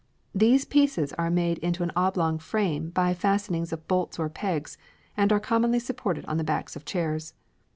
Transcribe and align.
These 0.33 0.65
pieces 0.65 1.13
are 1.13 1.29
made 1.29 1.59
into 1.59 1.83
an 1.83 1.91
oblong 1.95 2.39
frame 2.39 2.89
by 2.89 3.13
fastenings 3.13 3.71
of 3.71 3.87
bolts 3.87 4.17
or 4.17 4.29
pegs, 4.29 4.75
and 5.15 5.31
are 5.31 5.39
commonly 5.39 5.77
supported 5.77 6.25
on 6.25 6.37
the 6.37 6.43
backs 6.43 6.75
of 6.75 6.85
chairs. 6.85 7.35